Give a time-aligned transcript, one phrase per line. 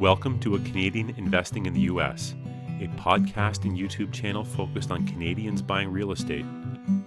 [0.00, 2.36] Welcome to A Canadian Investing in the U.S.,
[2.80, 6.46] a podcast and YouTube channel focused on Canadians buying real estate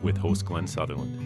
[0.01, 1.17] with host Glen Sutherland.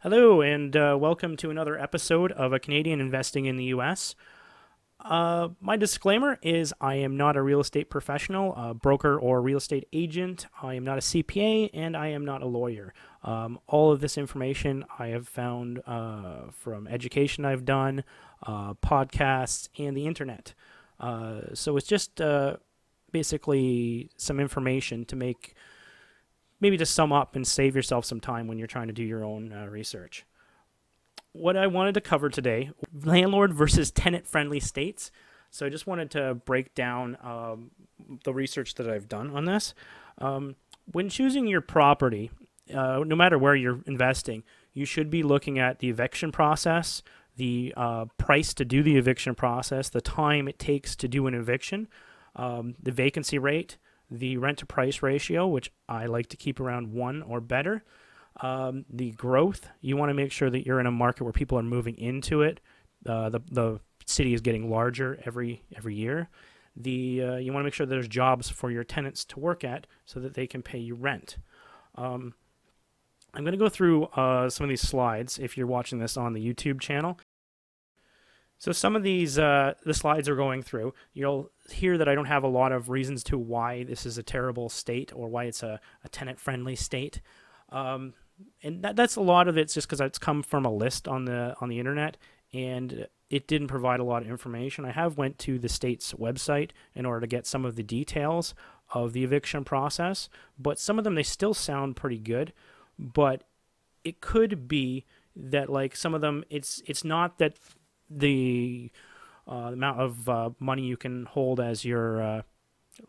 [0.00, 4.14] Hello, and uh, welcome to another episode of A Canadian Investing in the U.S.
[4.98, 9.58] Uh, my disclaimer is I am not a real estate professional, a broker, or real
[9.58, 10.46] estate agent.
[10.62, 12.94] I am not a CPA, and I am not a lawyer.
[13.22, 18.04] Um, all of this information I have found uh, from education I've done,
[18.42, 20.54] uh, podcasts, and the internet.
[20.98, 22.56] Uh, so it's just uh,
[23.12, 25.54] basically some information to make,
[26.58, 29.24] maybe to sum up and save yourself some time when you're trying to do your
[29.24, 30.24] own uh, research
[31.36, 32.70] what I wanted to cover today
[33.04, 35.10] landlord versus tenant friendly states.
[35.50, 37.70] So I just wanted to break down um,
[38.24, 39.74] the research that I've done on this.
[40.18, 40.56] Um,
[40.92, 42.30] when choosing your property,
[42.74, 47.02] uh, no matter where you're investing, you should be looking at the eviction process,
[47.36, 51.34] the uh, price to do the eviction process, the time it takes to do an
[51.34, 51.88] eviction,
[52.34, 53.78] um, the vacancy rate,
[54.10, 57.84] the rent to price ratio, which I like to keep around one or better,
[58.40, 61.58] um, the growth, you want to make sure that you're in a market where people
[61.58, 62.60] are moving into it.
[63.06, 66.28] Uh, the the city is getting larger every every year.
[66.76, 69.86] The uh, you want to make sure there's jobs for your tenants to work at
[70.04, 71.38] so that they can pay you rent.
[71.94, 72.34] Um,
[73.32, 76.32] I'm going to go through uh, some of these slides if you're watching this on
[76.32, 77.18] the YouTube channel.
[78.58, 80.94] So some of these uh, the slides are going through.
[81.12, 84.22] You'll hear that I don't have a lot of reasons to why this is a
[84.22, 87.20] terrible state or why it's a, a tenant friendly state.
[87.70, 88.14] Um,
[88.62, 91.24] and that, that's a lot of it's just because it's come from a list on
[91.24, 92.16] the on the internet
[92.52, 94.84] and it didn't provide a lot of information.
[94.84, 98.54] I have went to the state's website in order to get some of the details
[98.94, 102.52] of the eviction process but some of them they still sound pretty good
[102.98, 103.42] but
[104.04, 107.58] it could be that like some of them it's it's not that
[108.08, 108.90] the
[109.48, 112.42] uh, amount of uh, money you can hold as your uh,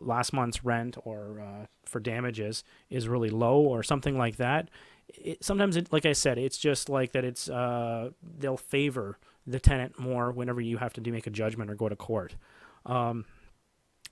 [0.00, 4.68] last month's rent or uh, for damages is really low or something like that
[5.08, 7.24] it, sometimes it, like I said, it's just like that.
[7.24, 11.70] It's uh, they'll favor the tenant more whenever you have to do make a judgment
[11.70, 12.36] or go to court.
[12.84, 13.24] Um,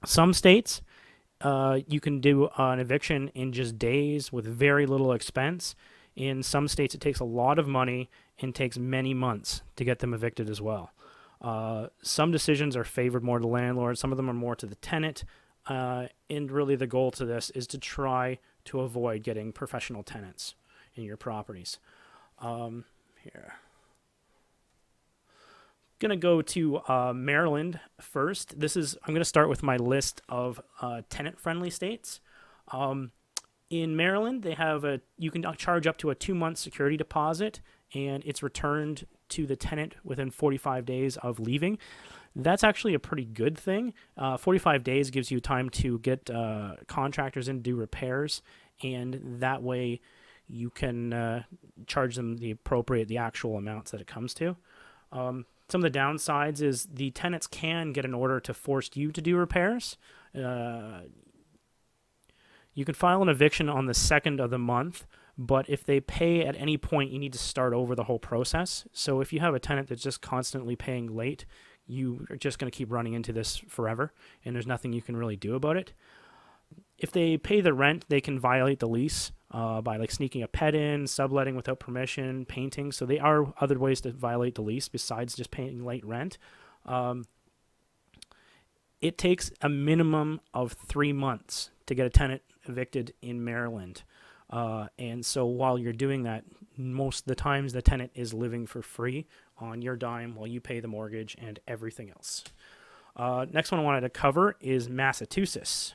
[0.04, 0.80] some states,
[1.40, 5.74] uh, you can do an eviction in just days with very little expense.
[6.14, 8.08] In some states, it takes a lot of money
[8.40, 10.92] and takes many months to get them evicted as well.
[11.42, 14.66] Uh, some decisions are favored more to the landlord, some of them are more to
[14.66, 15.24] the tenant.
[15.66, 20.54] Uh, and really, the goal to this is to try to avoid getting professional tenants
[20.96, 21.78] in your properties.
[22.40, 22.84] Um,
[23.22, 23.54] here.
[25.98, 28.58] Gonna go to uh, Maryland first.
[28.58, 32.20] This is I'm gonna start with my list of uh, tenant-friendly states.
[32.70, 33.12] Um,
[33.70, 37.60] in Maryland, they have a you can charge up to a two-month security deposit,
[37.94, 41.78] and it's returned to the tenant within 45 days of leaving.
[42.34, 43.94] That's actually a pretty good thing.
[44.16, 48.42] Uh, 45 days gives you time to get uh, contractors in to do repairs,
[48.82, 50.00] and that way
[50.48, 51.42] you can uh,
[51.86, 54.56] charge them the appropriate, the actual amounts that it comes to.
[55.12, 59.10] Um, some of the downsides is the tenants can get an order to force you
[59.12, 59.96] to do repairs.
[60.34, 61.00] Uh,
[62.74, 66.44] you can file an eviction on the second of the month, but if they pay
[66.44, 68.86] at any point, you need to start over the whole process.
[68.92, 71.46] So if you have a tenant that's just constantly paying late,
[71.86, 74.12] you are just going to keep running into this forever,
[74.44, 75.92] and there's nothing you can really do about it.
[76.98, 80.48] If they pay the rent, they can violate the lease uh, by like sneaking a
[80.48, 82.92] pet in, subletting without permission, painting.
[82.92, 86.38] So they are other ways to violate the lease besides just paying late rent.
[86.84, 87.24] Um,
[89.00, 94.02] it takes a minimum of three months to get a tenant evicted in Maryland.
[94.50, 96.44] Uh, and so while you're doing that,
[96.76, 99.26] most of the times the tenant is living for free
[99.58, 102.44] on your dime while you pay the mortgage and everything else.
[103.16, 105.94] Uh, next one I wanted to cover is Massachusetts.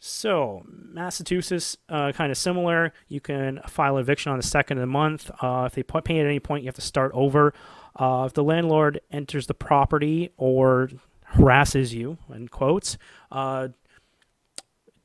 [0.00, 2.92] So, Massachusetts, uh, kind of similar.
[3.08, 5.30] You can file eviction on the second of the month.
[5.42, 7.52] Uh, if they pay at any point, you have to start over.
[7.96, 10.90] Uh, if the landlord enters the property or
[11.24, 12.96] harasses you, in quotes,
[13.32, 13.68] uh,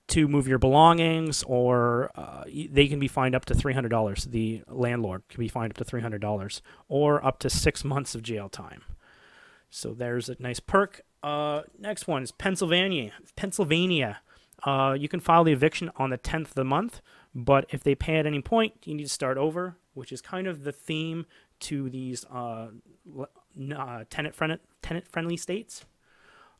[0.09, 4.29] to move your belongings, or uh, they can be fined up to $300.
[4.29, 8.47] The landlord can be fined up to $300, or up to six months of jail
[8.47, 8.83] time.
[9.71, 11.01] So, there's a nice perk.
[11.23, 13.13] Uh, next one is Pennsylvania.
[13.35, 14.19] Pennsylvania.
[14.65, 17.01] Uh, you can file the eviction on the 10th of the month,
[17.35, 20.47] but if they pay at any point, you need to start over, which is kind
[20.47, 21.25] of the theme
[21.59, 22.67] to these uh,
[23.75, 25.85] uh, tenant, friend- tenant friendly states.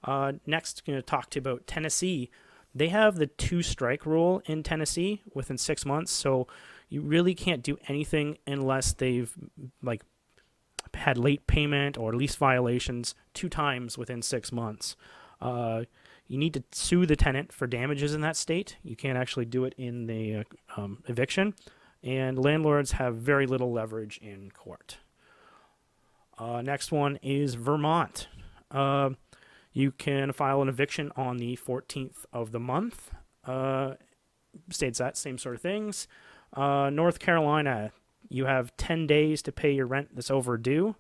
[0.04, 2.30] Uh, next, going to talk to about Tennessee.
[2.76, 6.48] They have the two strike rule in Tennessee within six months, so
[6.90, 9.34] you really can't do anything unless they've
[9.82, 10.04] like
[10.94, 14.96] had late payment or lease violations two times within six months.
[16.28, 18.78] You need to sue the tenant for damages in that state.
[18.84, 20.44] You can't actually do it in the uh,
[20.78, 21.54] um, eviction,
[22.02, 24.98] and landlords have very little leverage in court.
[26.38, 28.28] Uh, next one is Vermont.
[28.72, 29.12] Uh,
[29.74, 33.12] you can file an eviction on the 14th of the month.
[33.46, 33.96] Uh,
[34.70, 36.08] states that same sort of things.
[36.54, 37.92] Uh, North Carolina,
[38.30, 40.96] you have 10 days to pay your rent that's overdue.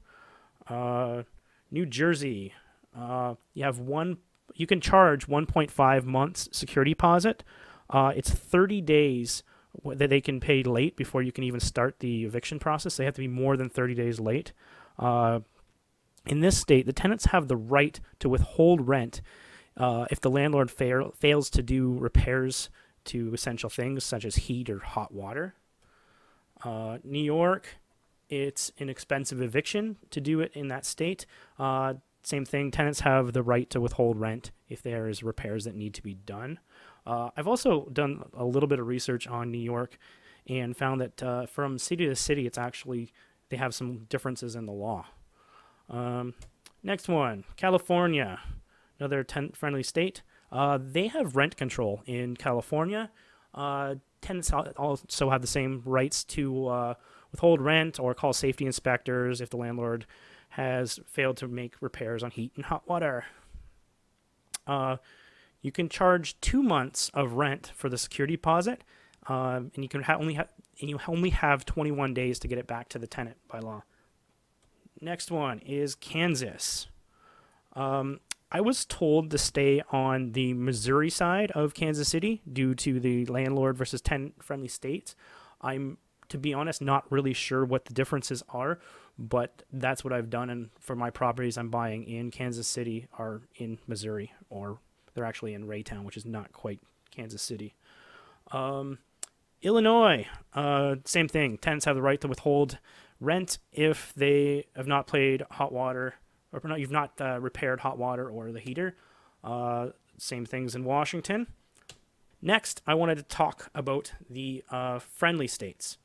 [0.69, 2.53] New Jersey,
[2.95, 4.17] you have one.
[4.55, 7.43] You can charge 1.5 months security deposit.
[7.89, 9.43] Uh, it's 30 days
[9.83, 12.97] that they can pay late before you can even start the eviction process.
[12.97, 14.53] They have to be more than 30 days late.
[14.99, 15.39] Uh,
[16.25, 19.21] in this state, the tenants have the right to withhold rent
[19.75, 22.69] uh, if the landlord fail, fails to do repairs
[23.05, 25.55] to essential things such as heat or hot water.
[26.63, 27.77] Uh, New York,
[28.29, 31.25] it's an expensive eviction to do it in that state.
[31.59, 35.75] Uh, same thing, tenants have the right to withhold rent if there is repairs that
[35.75, 36.59] need to be done.
[37.05, 39.97] Uh, I've also done a little bit of research on New York
[40.47, 43.11] and found that uh, from city to city, it's actually
[43.49, 45.05] they have some differences in the law.
[45.89, 46.33] Um,
[46.81, 48.39] next one, California,
[48.99, 50.21] another tenant friendly state.
[50.51, 53.11] Uh, they have rent control in California.
[53.53, 56.93] Uh, tenants also have the same rights to uh,
[57.31, 60.05] withhold rent or call safety inspectors if the landlord
[60.55, 63.25] has failed to make repairs on heat and hot water.
[64.67, 64.97] Uh,
[65.61, 68.83] you can charge two months of rent for the security deposit,
[69.27, 70.47] um, and you can ha- only ha-
[70.79, 73.83] and you only have 21 days to get it back to the tenant by law.
[75.01, 76.87] Next one is Kansas.
[77.73, 78.19] Um,
[78.51, 83.25] I was told to stay on the Missouri side of Kansas City due to the
[83.25, 85.15] landlord versus tenant friendly states.
[85.61, 85.97] I'm,
[86.29, 88.79] to be honest, not really sure what the differences are,
[89.17, 90.49] but that's what I've done.
[90.49, 94.79] And for my properties I'm buying in Kansas City are in Missouri, or
[95.13, 96.79] they're actually in Raytown, which is not quite
[97.11, 97.75] Kansas City.
[98.51, 98.99] Um,
[99.61, 101.57] Illinois, uh, same thing.
[101.57, 102.79] Tenants have the right to withhold
[103.19, 106.15] rent if they have not played hot water
[106.53, 108.95] or you've not uh, repaired hot water or the heater.
[109.43, 111.47] Uh, same things in Washington.
[112.41, 115.97] Next, I wanted to talk about the uh, friendly states.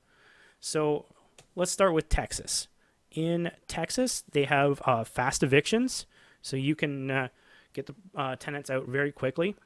[0.60, 1.06] So
[1.54, 2.68] let's start with Texas.
[3.18, 6.06] In Texas, they have uh, fast evictions,
[6.40, 7.28] so you can uh,
[7.72, 9.56] get the uh, tenants out very quickly.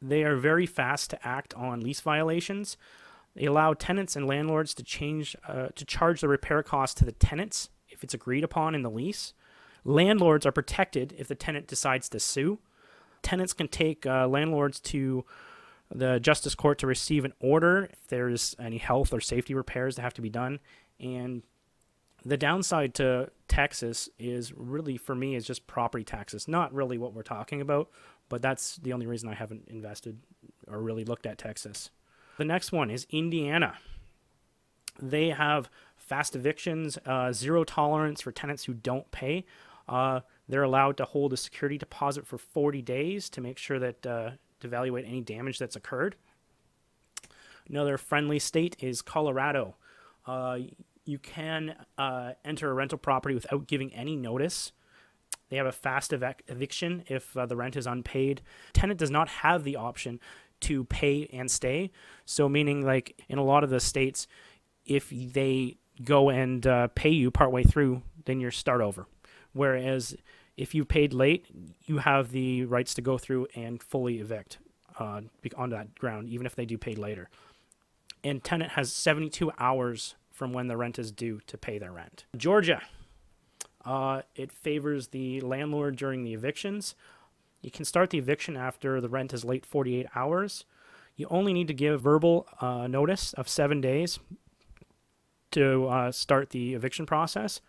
[0.00, 2.78] They are very fast to act on lease violations.
[3.34, 7.12] They allow tenants and landlords to change uh, to charge the repair cost to the
[7.12, 9.34] tenants if it's agreed upon in the lease.
[9.84, 12.60] Landlords are protected if the tenant decides to sue.
[13.20, 15.26] Tenants can take uh, landlords to
[15.94, 20.02] the justice court to receive an order if there's any health or safety repairs that
[20.02, 20.60] have to be done.
[20.98, 21.42] And
[22.24, 26.48] the downside to Texas is really for me is just property taxes.
[26.48, 27.90] Not really what we're talking about,
[28.28, 30.18] but that's the only reason I haven't invested
[30.66, 31.90] or really looked at Texas.
[32.36, 33.78] The next one is Indiana.
[35.00, 39.44] They have fast evictions, uh, zero tolerance for tenants who don't pay.
[39.88, 44.06] Uh, they're allowed to hold a security deposit for 40 days to make sure that
[44.06, 44.30] uh,
[44.60, 46.16] to evaluate any damage that's occurred.
[47.68, 49.76] Another friendly state is Colorado.
[51.08, 54.72] You can uh, enter a rental property without giving any notice.
[55.48, 58.42] They have a fast ev- eviction if uh, the rent is unpaid.
[58.74, 60.20] Tenant does not have the option
[60.60, 61.92] to pay and stay.
[62.26, 64.26] So, meaning like in a lot of the states,
[64.84, 69.06] if they go and uh, pay you partway through, then you start over.
[69.54, 70.14] Whereas
[70.58, 71.46] if you paid late,
[71.86, 74.58] you have the rights to go through and fully evict
[74.98, 75.22] uh,
[75.56, 77.30] on that ground, even if they do pay later.
[78.22, 82.24] And tenant has 72 hours from when the rent is due to pay their rent.
[82.36, 82.80] Georgia,
[83.84, 86.94] uh, it favors the landlord during the evictions.
[87.60, 90.64] You can start the eviction after the rent is late 48 hours.
[91.16, 94.20] You only need to give verbal uh, notice of seven days
[95.50, 97.60] to uh, start the eviction process.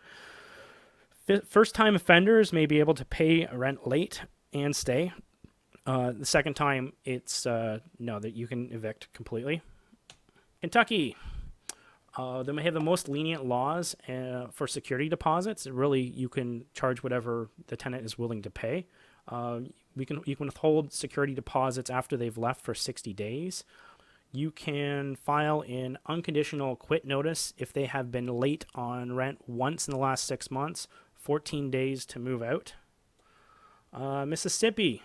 [1.48, 4.22] First time offenders may be able to pay rent late
[4.54, 5.12] and stay.
[5.88, 9.62] Uh, the second time, it's uh, no, that you can evict completely.
[10.62, 11.16] Kentucky,
[12.20, 15.66] uh, they may have the most lenient laws uh, for security deposits.
[15.66, 18.88] Really, you can charge whatever the tenant is willing to pay.
[19.30, 19.62] Uh,
[19.96, 23.64] we can you can withhold security deposits after they've left for 60 days.
[24.34, 29.88] You can file an unconditional quit notice if they have been late on rent once
[29.88, 32.74] in the last six months 14 days to move out.
[33.94, 35.02] Uh, Mississippi,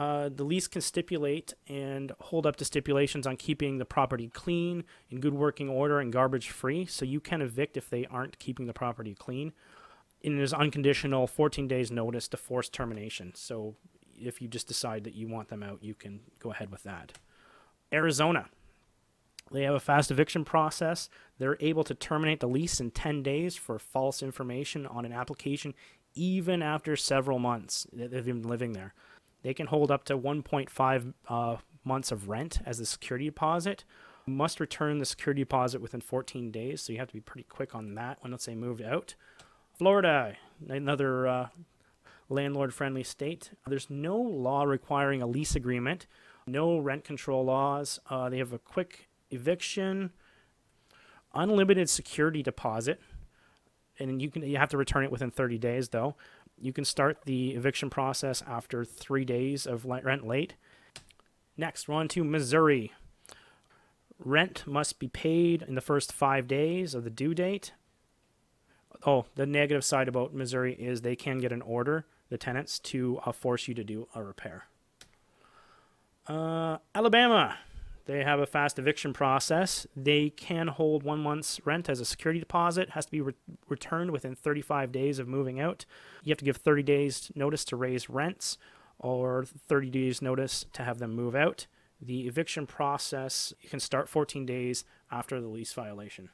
[0.00, 4.82] Uh, the lease can stipulate and hold up to stipulations on keeping the property clean,
[5.10, 6.86] in good working order, and garbage free.
[6.86, 9.52] So you can evict if they aren't keeping the property clean.
[10.24, 13.34] And there's unconditional 14 days notice to force termination.
[13.34, 13.76] So
[14.18, 17.12] if you just decide that you want them out, you can go ahead with that.
[17.92, 18.48] Arizona.
[19.52, 21.10] They have a fast eviction process.
[21.38, 25.74] They're able to terminate the lease in 10 days for false information on an application,
[26.14, 28.94] even after several months that they've been living there.
[29.42, 33.84] They can hold up to 1.5 uh, months of rent as a security deposit.
[34.26, 37.74] Must return the security deposit within 14 days, so you have to be pretty quick
[37.74, 39.14] on that when let's say moved out.
[39.72, 40.36] Florida,
[40.68, 41.48] another uh,
[42.28, 43.50] landlord friendly state.
[43.66, 46.06] There's no law requiring a lease agreement,
[46.46, 47.98] no rent control laws.
[48.08, 50.12] Uh, they have a quick eviction,
[51.34, 53.00] unlimited security deposit,
[53.98, 56.14] and you can you have to return it within 30 days though.
[56.60, 60.54] You can start the eviction process after three days of rent late.
[61.56, 62.92] Next, we're on to Missouri.
[64.18, 67.72] Rent must be paid in the first five days of the due date.
[69.06, 73.18] Oh, the negative side about Missouri is they can get an order, the tenants, to
[73.24, 74.64] uh, force you to do a repair.
[76.26, 77.56] Uh, Alabama.
[78.10, 79.86] They have a fast eviction process.
[79.94, 82.88] They can hold one month's rent as a security deposit.
[82.88, 83.34] It has to be re-
[83.68, 85.86] returned within 35 days of moving out.
[86.24, 88.58] You have to give 30 days notice to raise rents
[88.98, 91.68] or 30 days notice to have them move out.
[92.02, 96.30] The eviction process you can start 14 days after the lease violation.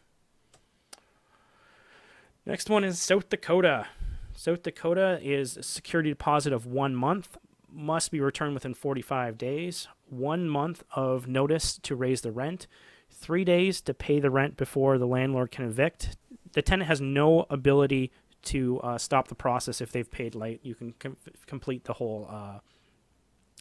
[2.47, 3.87] Next one is South Dakota.
[4.33, 7.37] South Dakota is a security deposit of one month,
[7.77, 12.67] must be returned within 45 days one month of notice to raise the rent,
[13.11, 16.17] three days to pay the rent before the landlord can evict.
[16.53, 18.13] The tenant has no ability
[18.45, 20.61] to uh, stop the process if they've paid late.
[20.63, 21.17] You can com-
[21.47, 22.59] complete the whole uh,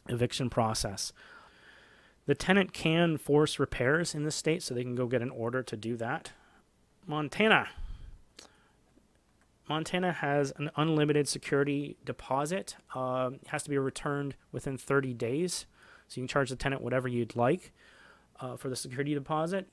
[0.07, 1.11] eviction process.
[2.27, 5.61] The tenant can force repairs in the state, so they can go get an order
[5.63, 6.31] to do that.
[7.05, 7.67] Montana.
[9.67, 12.75] Montana has an unlimited security deposit.
[12.93, 15.65] Uh, it has to be returned within 30 days.
[16.07, 17.73] So you can charge the tenant whatever you'd like
[18.39, 19.67] uh, for the security deposit.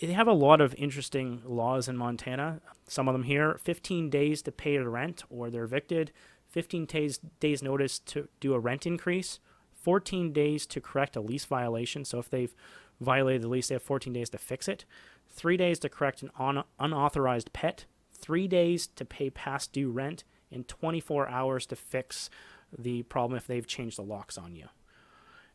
[0.00, 2.60] They have a lot of interesting laws in Montana.
[2.88, 6.12] Some of them here 15 days to pay the rent or they're evicted,
[6.48, 9.40] 15 days, days notice to do a rent increase,
[9.74, 12.04] 14 days to correct a lease violation.
[12.04, 12.54] So if they've
[13.00, 14.84] violated the lease, they have 14 days to fix it,
[15.28, 17.84] three days to correct an un- unauthorized pet,
[18.20, 22.30] three days to pay past due rent, and 24 hours to fix
[22.76, 24.66] the problem if they've changed the locks on you.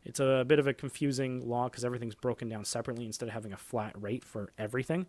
[0.04, 3.52] It's a bit of a confusing law because everything's broken down separately instead of having
[3.52, 5.06] a flat rate for everything.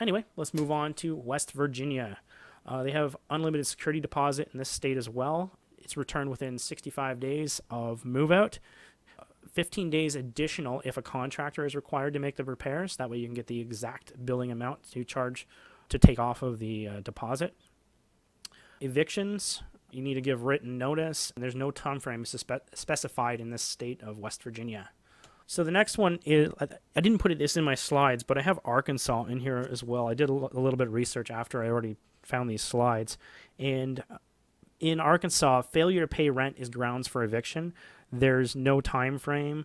[0.00, 2.18] Anyway, let's move on to West Virginia.
[2.64, 5.52] Uh, they have unlimited security deposit in this state as well.
[5.78, 8.58] It's returned within 65 days of move out.
[9.52, 12.96] 15 days additional if a contractor is required to make the repairs.
[12.96, 15.46] That way you can get the exact billing amount to charge
[15.88, 17.54] to take off of the uh, deposit.
[18.80, 23.50] Evictions you need to give written notice, and there's no time frame spe- specified in
[23.50, 24.90] this state of West Virginia.
[25.46, 28.58] So the next one is I didn't put this in my slides, but I have
[28.64, 30.08] Arkansas in here as well.
[30.08, 33.16] I did a, little bit of research after I already found these slides,
[33.58, 34.02] and
[34.80, 37.72] in Arkansas, failure to pay rent is grounds for eviction.
[38.12, 39.64] There's no time frame.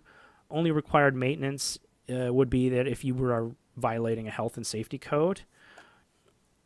[0.50, 4.98] Only required maintenance uh, would be that if you were violating a health and safety
[4.98, 5.42] code.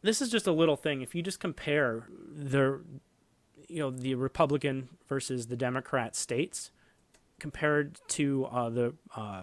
[0.05, 1.01] This is just a little thing.
[1.01, 2.79] If you just compare the
[3.67, 6.69] you know the Republican versus the Democrat states
[7.39, 9.41] compared to uh, the uh,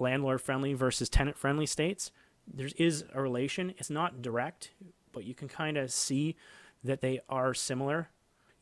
[0.00, 2.10] landlord-friendly versus tenant-friendly states,
[2.50, 3.74] there is a relation.
[3.76, 4.70] It's not direct,
[5.12, 6.36] but you can kind of see
[6.82, 8.08] that they are similar.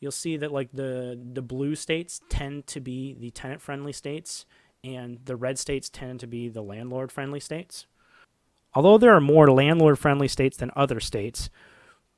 [0.01, 4.45] You'll see that like the the blue states tend to be the tenant-friendly states,
[4.83, 7.87] and the red states tend to be the landlord-friendly states.
[8.77, 11.49] Although there are more landlord-friendly states than other states,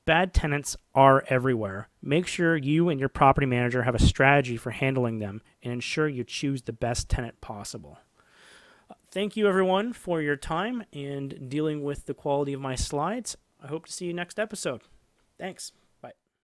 [0.04, 1.88] Bad tenants are everywhere.
[2.02, 6.10] Make sure you and your property manager have a strategy for handling them and ensure
[6.10, 8.00] you choose the best tenant possible.
[9.10, 13.38] Thank you, everyone, for your time and dealing with the quality of my slides.
[13.64, 14.82] I hope to see you next episode.
[15.38, 15.72] Thanks.